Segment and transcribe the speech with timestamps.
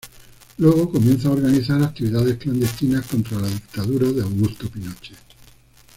[0.57, 5.19] Luego, comienzan a organizar actividades clandestinas contra la dictadura de Augusto Pinochet.